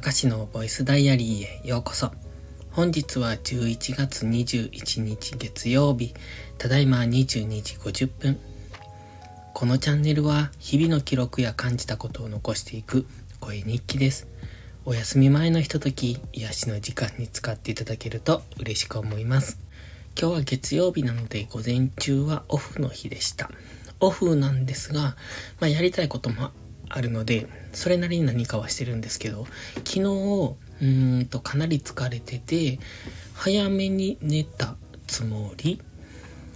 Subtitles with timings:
[0.00, 2.10] たかしのボイスダイアリーへようこそ。
[2.70, 6.14] 本日は11月21日月曜日、
[6.56, 8.38] ただいま22時50分。
[9.52, 13.04] このチャンネルは日々の記録や感じたことを残していく
[13.40, 14.26] 声日記です。
[14.86, 19.60] お休み前のひととき、癒しの時間に使っていただけると嬉しく思います。
[20.18, 23.50] 今日は月曜日なので午前中はオフの日でした。
[24.00, 25.14] オフなんですが、
[25.60, 26.52] まあ、やりたいことも
[26.90, 29.46] あるので、それなりに何かはしてるんですけど、
[29.86, 32.78] 昨日、うんとかなり疲れてて、
[33.34, 34.76] 早めに寝た
[35.06, 35.80] つもり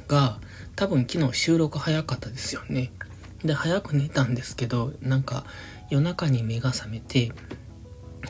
[0.08, 0.40] が、
[0.76, 2.92] 多分昨日収録早かったですよね。
[3.44, 5.44] で、早く寝たんですけど、なんか
[5.88, 7.32] 夜中に目が覚めて、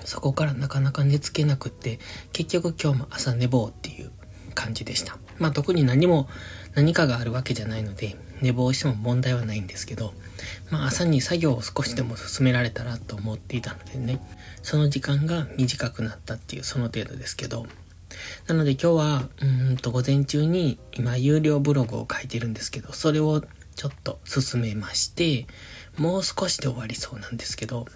[0.04, 1.98] そこからなかなか寝つけなくって、
[2.32, 4.10] 結局今日も朝寝坊っていう
[4.54, 5.18] 感じでした。
[5.38, 6.28] まあ特に何も
[6.74, 10.14] 何かがあるわけじゃないので、寝坊しても問題はないんですけど、
[10.70, 14.20] まあ朝に作業を少しでも進められたらと思っていたのでね、
[14.62, 17.66] その時間が短くなったっていうその程度ですけど、
[18.46, 23.42] なので今日は、うんと午前中に今有料ブログを書いてるんですけど、それを
[23.74, 25.46] ちょっと進めまして、
[25.98, 27.86] もう少しで終わりそうなんですけど、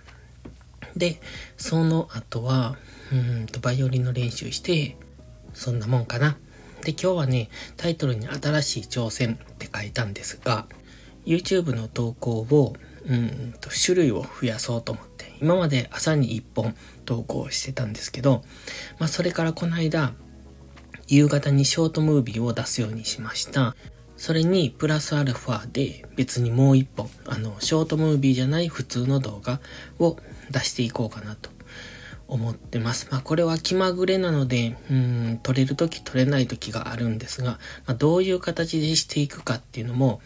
[0.97, 1.20] で、
[1.56, 2.77] その後は、
[3.12, 4.97] うんとバイオリンの練習して、
[5.55, 6.37] そんなもんかな。
[6.83, 10.67] で、今日はね、タイトルに新しい挑戦って書いたんですが、
[11.27, 12.75] YouTube の投稿を、
[13.07, 18.43] うんと、種類を増やそうと思って、今まで朝に1本投稿してたんですけど、
[18.99, 20.12] まあ、それからこの間、
[21.06, 23.77] 夕方にショートムービーを出すようにしました。
[24.17, 29.61] それにプラスアルファで別にもう一本、あの、ショートムービーじゃない普通の動画
[29.99, 30.17] を
[30.51, 31.51] 出していこうかなと
[32.29, 33.09] 思ってます。
[33.11, 37.53] まあこれは気まぐれなので、うん、撮れる時撮れない時があるんですが、
[37.87, 40.21] まあ、どういう形でしていくかっていうのも、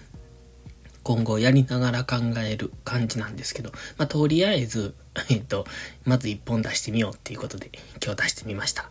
[1.02, 4.94] 今後やりながら考える感じなんですけど、まあ、とりあえず、
[5.30, 5.66] えっと、
[6.04, 7.70] まず一本出してみようっていうことで、
[8.04, 8.88] 今日出してみました。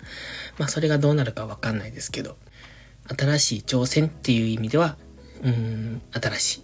[0.57, 2.37] まあ、それがどうなるかわかんないですけど、
[3.17, 4.97] 新しい挑戦っていう意味では、
[5.43, 6.63] うん、新しい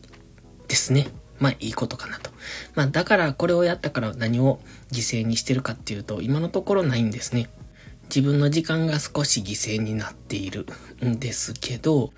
[0.67, 1.07] ですね。
[1.39, 2.31] まあ、いいことかなと。
[2.75, 4.59] まあ、だからこれをやったから何を
[4.91, 7.49] 犠牲にしてるかっていうと、今のところないんですね。
[8.09, 10.65] 自分の時間が少し犠牲になっている
[11.05, 12.11] んですけど、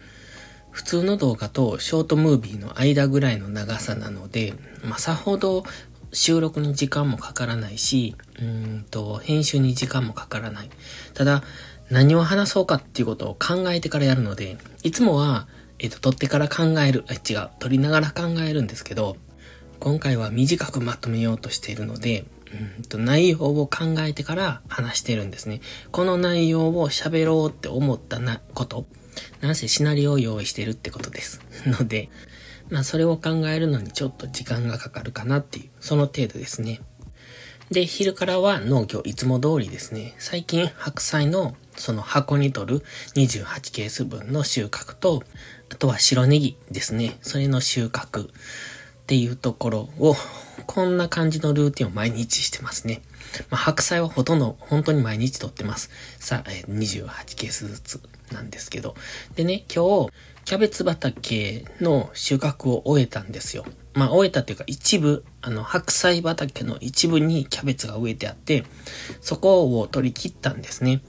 [0.72, 4.54] 普通の動画とショートムービーの間ぐらいの長さなので、
[4.84, 5.64] まあ、さほど
[6.12, 10.70] 収録に時間もかからないし、うんと、編集に時間もかからない。
[11.14, 11.44] ただ、
[11.90, 15.48] 何を話そうかっていうことを考えてからやるので、いつもは、
[15.80, 19.18] えっ、と、撮ってから考える、あ、違う、撮りながら考えるんですけど、
[19.80, 22.26] 今回は短くまとめようとしているので、
[22.78, 25.62] うんと内容を考えてから話してるんですね。
[25.92, 28.86] この内容を喋ろうって思ったな、こと。
[29.42, 31.42] なんせシナリオを用意してるってことです。
[31.66, 32.10] ので、
[32.70, 36.82] まあそれを考えるのにちょっと時間がかかるかなっていう、その程度ですね。
[37.72, 40.16] で、昼からは農業いつも通りですね。
[40.18, 42.84] 最近白菜のその箱に取る
[43.16, 45.24] 28ケース分の収穫と、
[45.80, 47.18] とは白ネギですね。
[47.22, 48.32] それの収穫っ
[49.08, 50.16] ていうところを、
[50.68, 53.02] こんな感じのルーティンを毎日してますね。
[53.50, 55.90] まあ、白菜はほとんど本当に毎日取ってます。
[56.20, 58.02] さあ、え28ケースずつ
[58.32, 58.94] なんですけど。
[59.36, 60.12] でね、今日、
[60.44, 63.66] キャベツ畑の収穫を終えたんですよ。
[63.94, 68.66] まあ、終えたっていうか一部、あの、白菜畑の一部にキャベツが植えてあって、
[69.22, 71.02] そこを取り切ったんですね。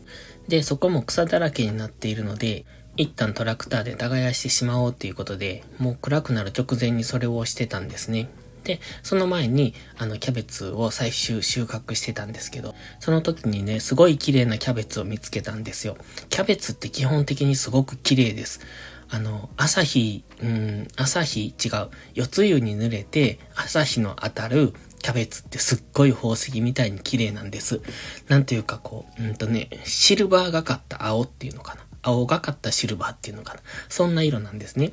[0.48, 2.64] で、そこも草だらけになっているので、
[3.00, 8.28] 一旦トラクターで耕してしまおうっていうことで、もう暗くなる直前にそれをしてたんですね。
[8.64, 15.96] で、その前に、あの、キャベツを最終収穫してたんですけど、その時にね、すごい綺麗なキャベツを見つけたんですよ。
[16.28, 18.60] キャベツって基本的にすごく綺麗です。
[19.08, 21.88] あの、朝日、うん、朝日違う。
[22.12, 27.80] 四つ湯に濡れて、朝日の当たるキャベツってすっごい宝石みたいに綺麗なんです。
[28.28, 31.89] なんていうかこう、うんとね、シルバーがかった青っていうのかな。
[32.02, 33.60] 青がかったシルバーっていうのかな。
[33.88, 34.92] そんな色なんですね。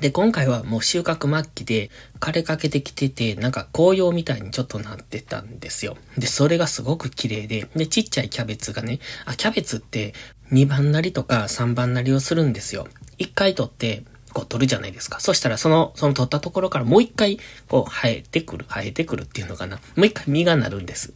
[0.00, 1.90] で、今回はもう収穫末期で
[2.20, 5.96] 枯れかけてきてて、なんか紅葉みたいにちょっとなってたんですよ。
[6.16, 10.14] で、それがすごく綺麗で、で、ちっちゃいキャベツがね、あ、キャベツって
[10.52, 12.86] 2番なりとか3番なりをするんですよ。
[13.18, 15.20] 1回取って、こう取るじゃないですか。
[15.20, 17.38] そしたらその、その取ったところからもう一回、
[17.68, 19.76] こう生えてくる、生えてくるっていうのかな。
[19.96, 21.12] もう一回実がなるんです。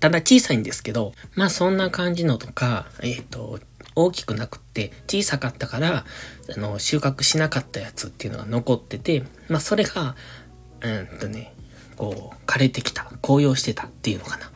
[0.00, 3.60] ただ小さいんですけど、まあそんな感じのとか、えっ、ー、と、
[3.96, 6.04] 大きくなくって小さかったから、
[6.54, 10.14] あの、収穫しなかったやつっていうのが残ってて、まあそれが、
[10.82, 11.54] うんとね、
[11.96, 14.46] こう、枯れてきた、紅葉してたっていうのかな。
[14.46, 14.50] っ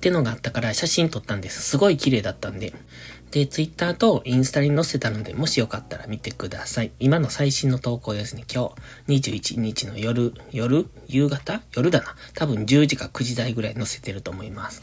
[0.00, 1.62] てのがあったから写真撮ったんです。
[1.62, 2.74] すごい綺麗だったんで。
[3.30, 6.92] で、ツイッターとインスタに載せたので、もしよかったら見てください。
[7.00, 8.72] 今の最新の投稿ですね、今
[9.08, 10.86] 日、21日の夜、夜？
[11.08, 11.62] 夕方？
[11.74, 12.14] 夜だな。
[12.34, 14.82] 多分10時か9時台ぐらい載せてると思います。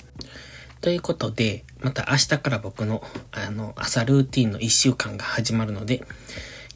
[0.82, 6.04] ということで、また明日から僕の、あの、朝ルーティンの一週間が始まるので、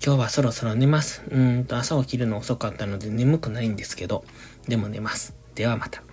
[0.06, 1.24] 今日はそろそろ寝ます。
[1.30, 4.24] うんと、朝起きるの遅かったので眠くないんですけど、
[4.68, 5.36] でも寝ます。
[5.56, 6.04] ではまた。